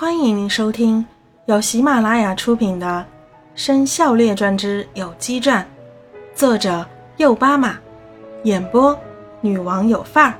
[0.00, 1.04] 欢迎您收听
[1.46, 2.86] 由喜马拉雅出品的
[3.56, 5.60] 《生肖列传之有机传》，
[6.38, 6.86] 作者
[7.16, 7.76] 右巴马，
[8.44, 8.96] 演播
[9.40, 10.34] 女王有范儿。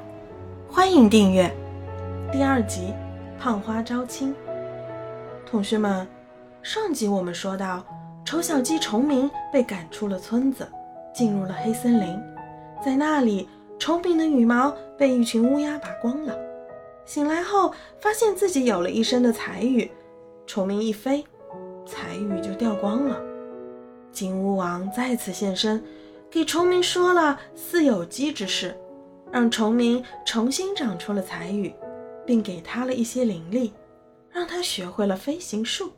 [0.70, 1.52] 欢迎订阅
[2.30, 2.94] 第二集
[3.42, 4.32] 《胖花招亲》。
[5.44, 6.06] 同学们，
[6.62, 7.84] 上集我们说到，
[8.24, 10.68] 丑小鸡虫鸣被赶出了村子，
[11.12, 12.16] 进入了黑森林，
[12.80, 16.32] 在那里，虫鸣的羽毛被一群乌鸦拔光了。
[17.08, 19.90] 醒来后，发现自己有了一身的彩羽，
[20.46, 21.24] 虫鸣一飞，
[21.86, 23.18] 彩羽就掉光了。
[24.12, 25.82] 金乌王再次现身，
[26.30, 28.76] 给虫鸣说了饲有机之事，
[29.32, 31.72] 让虫鸣重新长出了彩羽，
[32.26, 33.72] 并给他了一些灵力，
[34.30, 35.90] 让他学会了飞行术。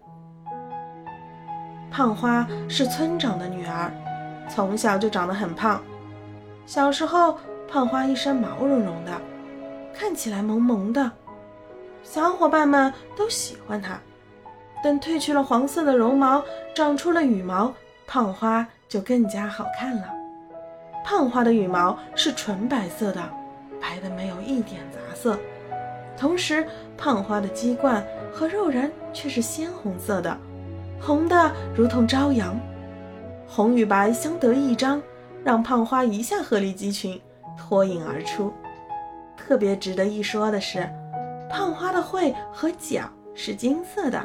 [1.91, 3.93] 胖花是村长的女儿，
[4.49, 5.83] 从小就长得很胖。
[6.67, 9.11] 小时候，胖花一身毛茸茸的。
[10.01, 11.13] 看起来萌萌的，
[12.03, 14.01] 小伙伴们都喜欢它。
[14.83, 16.43] 等褪去了黄色的绒毛，
[16.75, 17.71] 长出了羽毛，
[18.07, 20.09] 胖花就更加好看了。
[21.05, 23.21] 胖花的羽毛是纯白色的，
[23.79, 25.39] 白的没有一点杂色。
[26.17, 28.03] 同时，胖花的鸡冠
[28.33, 30.35] 和肉荏却是鲜红色的，
[30.99, 32.59] 红的如同朝阳。
[33.47, 35.03] 红与白相得益彰，
[35.45, 37.21] 让胖花一下鹤立鸡群，
[37.59, 38.51] 脱颖而出。
[39.51, 40.89] 特别值得一说的是，
[41.51, 44.25] 胖花的喙和脚是金色的，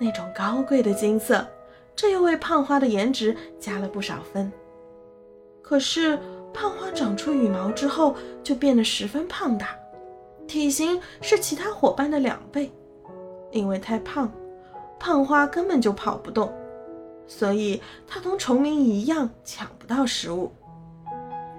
[0.00, 1.46] 那种高贵的金色，
[1.94, 4.50] 这又为胖花的颜值加了不少分。
[5.60, 6.18] 可是，
[6.54, 9.76] 胖花长出羽毛之后就变得十分胖大，
[10.48, 12.72] 体型是其他伙伴的两倍。
[13.50, 14.32] 因为太胖，
[14.98, 16.50] 胖花根本就跑不动，
[17.26, 20.50] 所以它同虫鸣一样抢不到食物。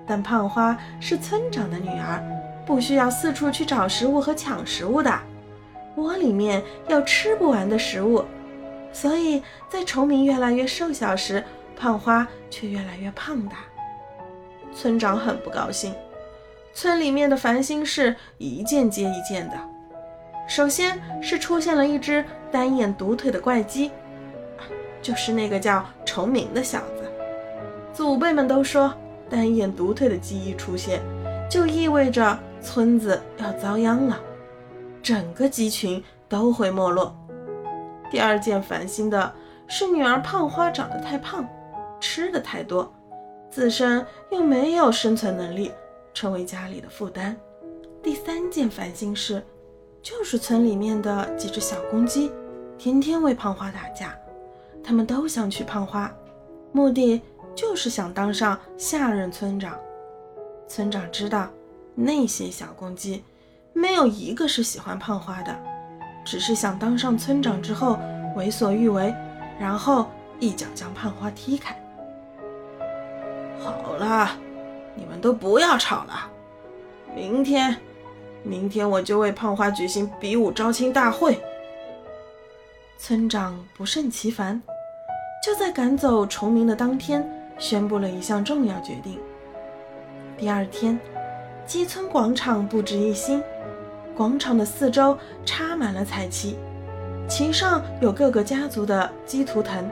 [0.07, 2.36] 但胖花是村长的女儿。
[2.67, 5.17] 不需要四处去找食物和抢食物的，
[5.95, 8.25] 窝里面有吃不完的食物，
[8.91, 11.41] 所以在虫鸣越来越瘦小时，
[11.77, 13.55] 胖花却越来越胖大。
[14.75, 15.95] 村长很不高兴，
[16.73, 19.57] 村里面的烦心事一件接一件的。
[20.45, 23.91] 首先是出现了一只单眼独腿的怪鸡，
[25.01, 27.09] 就是那个叫虫鸣的小子。
[27.93, 28.93] 祖辈们都说，
[29.29, 31.01] 单眼独腿的鸡一出现，
[31.49, 32.37] 就意味着。
[32.61, 34.19] 村子要遭殃了，
[35.01, 37.15] 整个鸡群都会没落。
[38.09, 39.33] 第二件烦心的
[39.67, 41.47] 是，女儿胖花长得太胖，
[41.99, 42.91] 吃的太多，
[43.49, 45.71] 自身又没有生存能力，
[46.13, 47.35] 成为家里的负担。
[48.01, 49.43] 第三件烦心事，
[50.01, 52.31] 就是村里面的几只小公鸡，
[52.77, 54.17] 天天为胖花打架，
[54.83, 56.13] 他们都想娶胖花，
[56.71, 57.21] 目的
[57.53, 59.77] 就是想当上下任村长。
[60.67, 61.49] 村长知道。
[61.99, 63.23] 那些小公鸡，
[63.73, 65.59] 没有一个是喜欢胖花的，
[66.23, 67.99] 只是想当上村长之后
[68.35, 69.11] 为所欲为，
[69.59, 70.05] 然后
[70.39, 71.75] 一脚将胖花踢开。
[73.59, 74.29] 好了，
[74.93, 76.31] 你们都不要吵了。
[77.15, 77.75] 明天，
[78.43, 81.41] 明天我就为胖花举行比武招亲大会。
[82.99, 84.61] 村长不胜其烦，
[85.43, 89.19] 就在赶走虫鸣的当天，宣布了一项重要决定。
[90.37, 90.99] 第二天。
[91.67, 93.43] 鸡村广场布置一新，
[94.15, 96.55] 广场的四周插满了彩旗，
[97.27, 99.85] 旗上有各个家族的鸡图腾，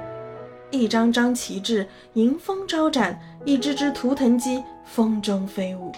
[0.71, 5.91] 一张张旗帜迎风招展，一只只图腾鸡风中飞舞。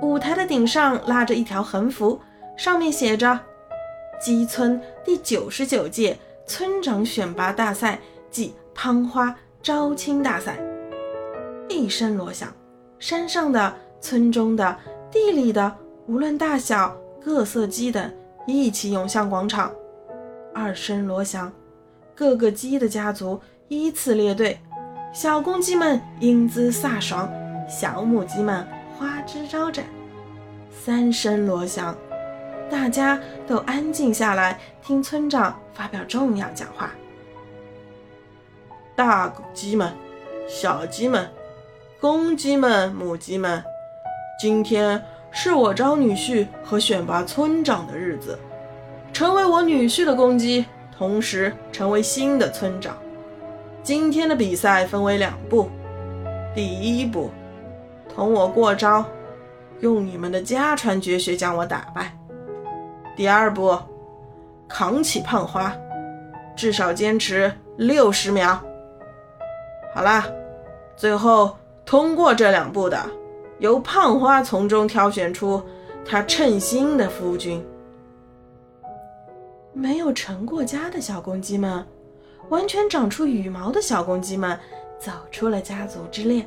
[0.00, 2.20] 舞台的顶上拉着一条横幅，
[2.56, 3.40] 上面写着
[4.22, 6.16] “鸡村第九十九届
[6.46, 7.98] 村长选拔大赛
[8.30, 10.56] 暨胖花招亲大赛”。
[11.68, 12.48] 一声锣响，
[13.00, 13.74] 山上的。
[14.04, 14.76] 村中的、
[15.10, 15.74] 地里的，
[16.06, 16.94] 无论大小、
[17.24, 18.12] 各色鸡等，
[18.46, 19.72] 一起涌向广场。
[20.52, 21.50] 二声锣响，
[22.14, 24.60] 各个鸡的家族依次列队。
[25.10, 27.32] 小公鸡们英姿飒爽，
[27.66, 28.66] 小母鸡们
[28.98, 29.86] 花枝招展。
[30.70, 31.96] 三声锣响，
[32.70, 36.90] 大家都安静下来，听村长发表重要讲话。
[38.94, 39.90] 大鸡们、
[40.46, 41.26] 小鸡们、
[41.98, 43.64] 公鸡们、母鸡们。
[44.36, 45.00] 今天
[45.30, 48.36] 是我招女婿和选拔村长的日子，
[49.12, 50.66] 成为我女婿的公鸡，
[50.96, 52.96] 同时成为新的村长。
[53.82, 55.70] 今天的比赛分为两步，
[56.52, 57.30] 第一步，
[58.12, 59.04] 同我过招，
[59.80, 62.06] 用你们的家传绝学将我打败；
[63.16, 63.78] 第二步，
[64.68, 65.72] 扛起胖花，
[66.56, 68.60] 至少坚持六十秒。
[69.94, 70.26] 好啦，
[70.96, 71.56] 最后
[71.86, 72.98] 通过这两步的。
[73.64, 75.62] 由胖花从中挑选出
[76.04, 77.64] 他称心的夫君。
[79.72, 81.82] 没有成过家的小公鸡们，
[82.50, 84.60] 完全长出羽毛的小公鸡们，
[84.98, 86.46] 走出了家族之列。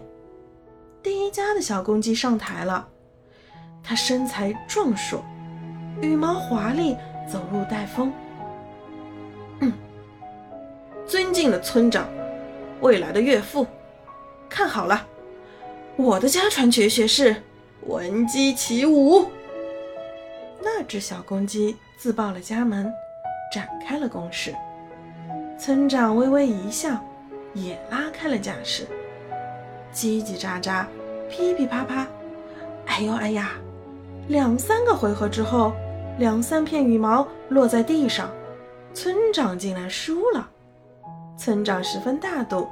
[1.02, 2.88] 第一家的小公鸡上台了，
[3.84, 5.26] 它身材壮硕，
[6.00, 6.96] 羽毛华丽，
[7.28, 8.14] 走路带风。
[9.62, 9.74] 嗯，
[11.08, 12.08] 尊敬的村长，
[12.80, 13.66] 未来的岳父，
[14.48, 15.04] 看好了，
[15.98, 17.36] 我的家传绝学是
[17.88, 19.26] 闻鸡起舞。
[20.62, 22.92] 那只小公鸡自报了家门。
[23.50, 24.54] 展开了攻势，
[25.58, 27.02] 村长微微一笑，
[27.54, 28.86] 也拉开了架势。
[29.94, 30.86] 叽叽喳喳，
[31.30, 32.06] 噼噼啪啪，
[32.88, 33.52] 哎呦哎呀！
[34.28, 35.72] 两三个回合之后，
[36.20, 38.30] 两三片羽毛落在地上，
[38.94, 40.50] 村长竟然输了。
[41.38, 42.68] 村长十分大度，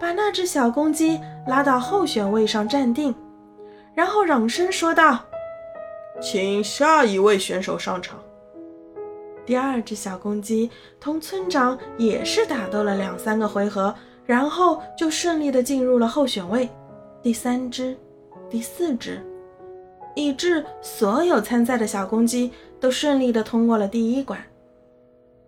[0.00, 3.14] 把那只小公鸡拉到候选位上站定，
[3.94, 5.18] 然后嚷声说道
[6.22, 8.18] ：“请下一位选手上场。”
[9.44, 13.94] 第二只小公鸡同村长也是打斗了两三个回合，
[14.24, 16.66] 然后就顺利的进入了候选位。
[17.22, 17.94] 第三只、
[18.48, 19.22] 第四只，
[20.14, 22.50] 以致所有参赛的小公鸡
[22.80, 24.40] 都顺利的通过了第一关。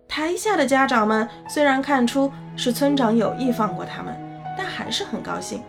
[0.06, 4.14] 台下的家长们虽然看出是村长有意放过他们，
[4.56, 5.62] 但还是很高兴。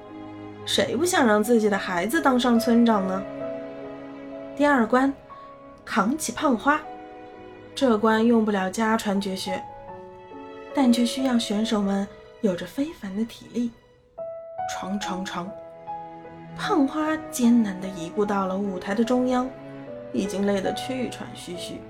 [0.66, 3.22] 谁不想让自己的孩子当上村长呢？
[4.56, 5.14] 第二关，
[5.84, 6.80] 扛起胖花。
[7.76, 9.62] 这关用不了家传绝学，
[10.74, 12.08] 但却需要选手们
[12.42, 13.72] 有着非凡的体力。
[14.72, 15.50] 闯闯闯！
[16.56, 19.50] 胖花艰难地移步到了舞台的中央，
[20.14, 21.82] 已经累得气喘吁吁。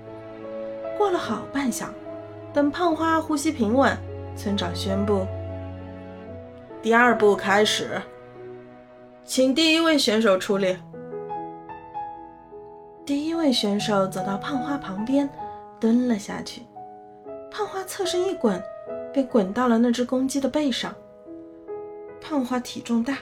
[0.96, 1.88] 过了好半晌，
[2.52, 3.94] 等胖花呼吸平稳，
[4.34, 5.26] 村长宣布
[6.84, 7.98] ：“第二步开始，
[9.24, 10.78] 请第一位选手出列。”
[13.06, 15.26] 第一位选手走到胖花旁边。
[15.80, 16.60] 蹲了下去，
[17.50, 18.62] 胖花侧身一滚，
[19.14, 20.94] 被滚到了那只公鸡的背上。
[22.20, 23.18] 胖花体重大，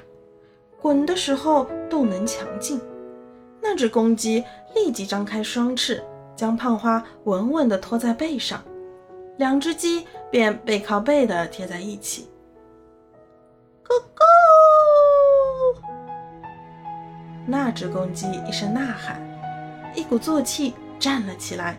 [0.80, 2.80] 滚的时候动能强劲，
[3.60, 4.44] 那只公鸡
[4.74, 6.02] 立即张开双翅，
[6.34, 8.60] 将胖花稳稳地托在背上，
[9.38, 12.28] 两只鸡便背靠背地贴在一起。
[17.52, 19.20] 那只公鸡一声呐喊，
[19.94, 21.76] 一鼓作气站了起来。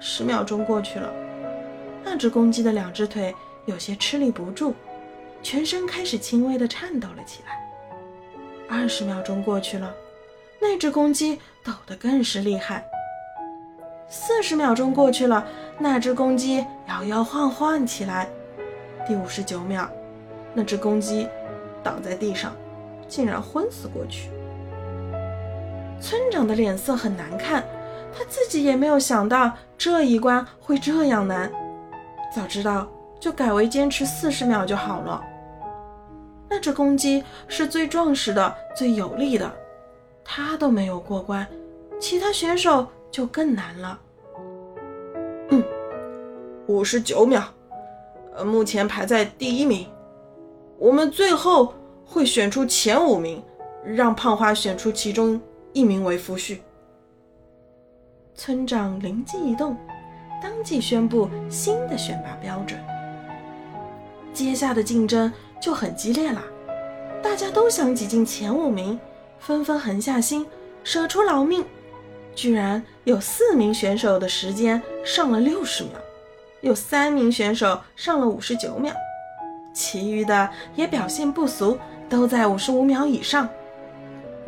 [0.00, 1.12] 十秒钟过去了，
[2.02, 3.34] 那只公鸡的两只腿
[3.66, 4.72] 有些吃力不住，
[5.42, 7.70] 全身开始轻微的颤抖了起来。
[8.66, 9.94] 二十秒钟过去了，
[10.58, 12.82] 那只公鸡抖得更是厉害。
[14.08, 15.46] 四十秒钟过去了，
[15.78, 18.26] 那只公鸡摇摇晃晃起来。
[19.06, 19.86] 第五十九秒，
[20.54, 21.28] 那只公鸡
[21.82, 22.56] 倒在地上，
[23.06, 24.30] 竟然昏死过去。
[26.00, 27.64] 村长的脸色很难看。
[28.16, 31.52] 他自己也没有想到这一关会这样难，
[32.34, 32.88] 早知道
[33.20, 35.22] 就改为坚持四十秒就好了。
[36.48, 39.52] 那只公鸡是最壮实的、最有力的，
[40.24, 41.46] 它都没有过关，
[42.00, 44.00] 其他选手就更难了。
[45.50, 45.62] 嗯，
[46.66, 47.44] 五十九秒，
[48.34, 49.86] 呃，目前排在第一名。
[50.78, 51.74] 我们最后
[52.04, 53.40] 会选出前五名，
[53.84, 55.40] 让胖花选出其中
[55.72, 56.58] 一名为夫婿。
[58.34, 59.76] 村长灵机一动，
[60.42, 62.78] 当即宣布新的选拔标准。
[64.32, 66.42] 接下的竞争就很激烈了，
[67.22, 68.98] 大家都想挤进前五名，
[69.40, 70.46] 纷纷狠下心，
[70.84, 71.64] 舍出老命。
[72.34, 75.92] 居然有四名选手的时间上了六十秒，
[76.60, 78.94] 有三名选手上了五十九秒，
[79.74, 81.76] 其余的也表现不俗，
[82.08, 83.48] 都在五十五秒以上。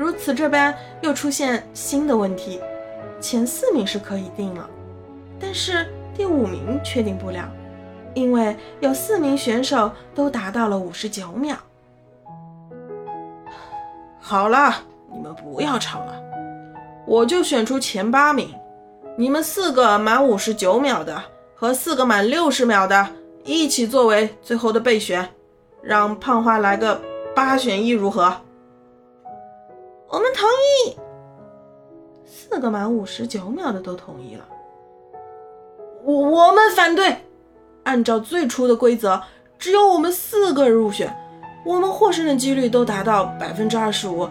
[0.00, 2.58] 如此这般，又出现新的问题。
[3.20, 4.66] 前四名是可以定了，
[5.38, 7.46] 但是第五名确定不了，
[8.14, 11.54] 因为有四名选手都达到了五十九秒。
[14.18, 14.74] 好了，
[15.12, 16.14] 你们不要吵了，
[17.06, 18.48] 我就选出前八名，
[19.18, 21.22] 你们四个满五十九秒的
[21.54, 23.06] 和四个满六十秒的
[23.44, 25.28] 一起作为最后的备选，
[25.82, 26.98] 让胖花来个
[27.36, 28.34] 八选一如何？
[30.10, 30.96] 我们同意。
[32.26, 34.44] 四个满五十九秒的都同意了，
[36.04, 37.16] 我我们反对。
[37.84, 39.20] 按照最初的规则，
[39.58, 41.16] 只有我们四个入选，
[41.64, 44.28] 我们获胜的几率都达到百分之二十五。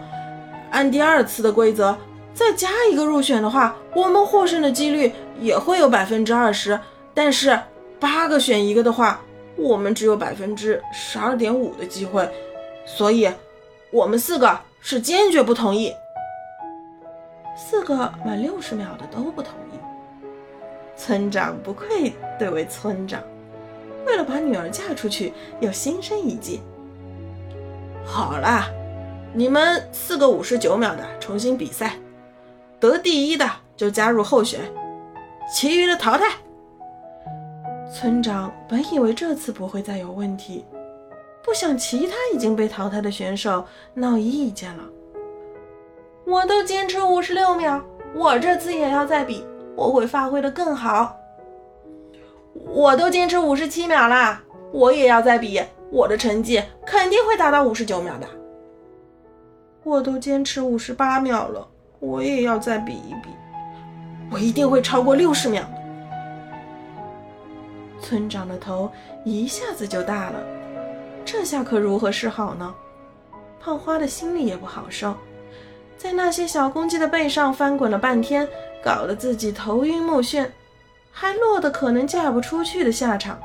[0.70, 1.96] 按第二次的规则，
[2.32, 6.78] 再加一个入选的话，我们获胜的几率也会有百分之二十。
[7.12, 7.58] 但是
[7.98, 9.20] 八个选一个的话，
[9.56, 12.28] 我们只有百分之十二点五的机会。
[12.86, 13.28] 所以，
[13.90, 15.94] 我们四个是坚决不同意。
[17.56, 19.78] 四个满六十秒的都不同意，
[20.96, 23.22] 村长不愧对为村长，
[24.06, 26.62] 为了把女儿嫁出去，又心生一计。
[28.04, 28.66] 好啦，
[29.34, 31.96] 你们四个五十九秒的重新比赛，
[32.80, 34.60] 得第一的就加入候选，
[35.54, 36.24] 其余的淘汰。
[37.92, 40.64] 村长本以为这次不会再有问题，
[41.42, 44.84] 不想其他已经被淘汰的选手闹意见了。
[46.24, 47.82] 我都坚持五十六秒，
[48.14, 49.44] 我这次也要再比，
[49.74, 51.16] 我会发挥的更好。
[52.66, 54.42] 我都坚持五十七秒啦，
[54.72, 58.26] 我也要再比，我的成绩肯定会达到五十九秒的。
[59.82, 61.66] 我都坚持五十八秒了，
[62.00, 63.30] 我也要再比一比，
[64.30, 65.64] 我一定会超过六十秒。
[68.00, 68.90] 村长的头
[69.24, 70.38] 一下子就大了，
[71.32, 72.74] 这下可如何是好呢？
[73.60, 75.14] 胖花的心里也不好受，
[75.96, 78.48] 在那些小公鸡的背上翻滚了半天，
[78.82, 80.44] 搞得自己头晕目眩，
[81.12, 83.38] 还落得可能嫁不出去的下场。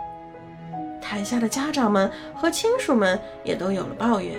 [1.00, 4.36] 台下的家长们和亲属们也都有了抱怨，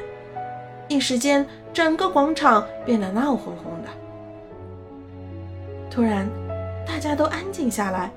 [0.88, 3.88] 一时间整个广场变得闹哄哄的。
[5.88, 6.28] 突然，
[6.84, 8.10] 大家都安静下来。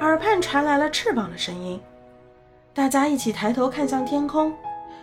[0.00, 1.78] 耳畔传来了翅膀的声音，
[2.76, 4.52] 大家一起抬头看向天空，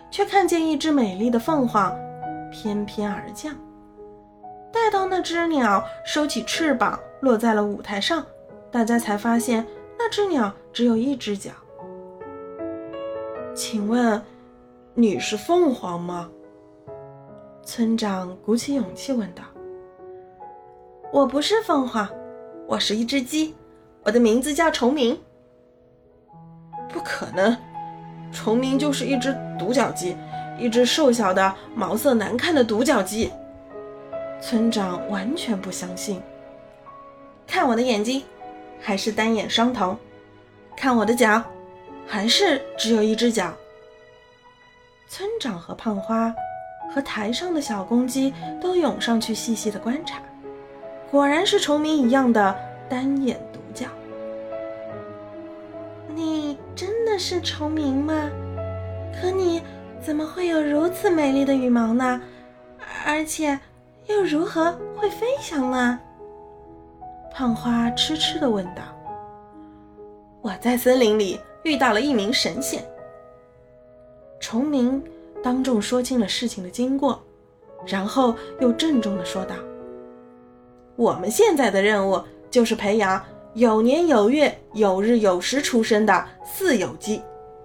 [0.08, 1.92] 却看见一只美丽的凤凰
[2.48, 3.52] 翩翩而降。
[4.70, 8.24] 待到那只鸟收起翅膀落在了舞台上，
[8.70, 9.66] 大家才发现
[9.98, 11.50] 那只鸟只有一只脚。
[13.56, 14.22] 请问，
[14.94, 16.30] 你是凤凰吗？
[17.64, 19.42] 村长鼓起勇气问道。
[21.12, 22.08] 我不是凤凰，
[22.68, 23.52] 我是一只鸡。
[24.04, 25.18] 我的名字叫崇明。
[26.94, 27.56] 不可能，
[28.32, 30.16] 崇明就是一只独角鸡，
[30.56, 33.32] 一只瘦小的、毛色难看的独角鸡。
[34.40, 36.22] 村长完全不相信。
[37.48, 38.22] 看我的眼睛，
[38.80, 39.96] 还是单眼双瞳；
[40.76, 41.42] 看我的脚，
[42.06, 43.52] 还是只有一只脚。
[45.08, 46.32] 村长和胖花
[46.94, 48.32] 和台上的小公鸡
[48.62, 50.22] 都涌上去细细的观察，
[51.10, 52.56] 果然是崇明一样的
[52.88, 53.36] 单眼。
[57.14, 58.28] 的是崇明吗？
[59.20, 59.62] 可你
[60.02, 62.20] 怎么会有如此美丽的羽毛呢？
[63.06, 63.56] 而且
[64.08, 65.96] 又如何会飞翔呢？
[67.32, 68.82] 胖花痴痴地问道。
[70.42, 72.84] 我在森林里遇到了一名神仙。
[74.40, 75.00] 崇明
[75.40, 77.22] 当众说清了事情的经过，
[77.86, 79.54] 然后又郑重地说道
[80.96, 87.22] ：“我们现在的任务就是培养。”有年有月有日有时出生的四有鸡，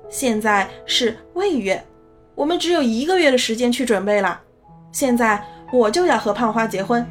[0.07, 1.83] 现在是未月，
[2.35, 4.39] 我们只有一个月的时间去准备了。
[4.91, 5.43] 现在
[5.73, 7.03] 我就要和胖花结婚，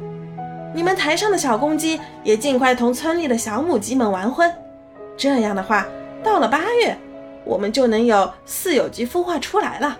[0.73, 4.49] 你们台上的小公鸡也尽快同村里的小母鸡们完婚。
[5.17, 5.85] 这样的话，
[6.23, 6.97] 到了八月，
[7.43, 9.99] 我们就能有四有鸡孵化出来了。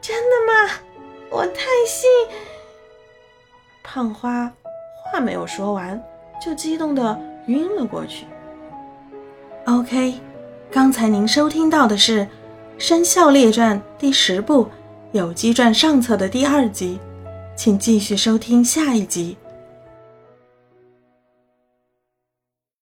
[0.00, 0.70] 真的吗？
[1.28, 2.08] 我太信。
[3.82, 4.52] 胖花
[5.04, 6.00] 话没有说完。
[6.44, 8.26] 就激动的晕了过去。
[9.66, 10.14] OK，
[10.70, 12.20] 刚才您收听到的是
[12.78, 14.64] 《生肖列传》第十部
[15.12, 16.98] 《有机传》上册的第二集，
[17.54, 19.36] 请继续收听下一集。